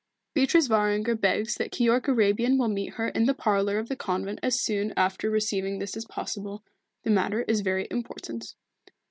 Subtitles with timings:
[0.33, 4.39] "Beatrice Varanger begs that Keyork Arabian will meet her in the parlour of the convent
[4.41, 6.63] as soon after receiving this as possible.
[7.03, 8.55] The matter is very important."